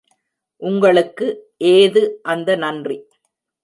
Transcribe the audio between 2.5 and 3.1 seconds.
நன்றி?